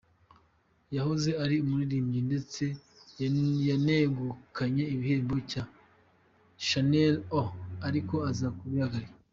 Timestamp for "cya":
5.51-5.63